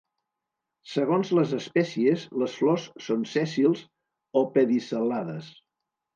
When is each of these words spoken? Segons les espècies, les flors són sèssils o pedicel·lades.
Segons 0.93 1.33
les 1.39 1.53
espècies, 1.57 2.23
les 2.45 2.57
flors 2.63 2.87
són 3.09 3.23
sèssils 3.35 3.85
o 4.43 4.45
pedicel·lades. 4.59 5.55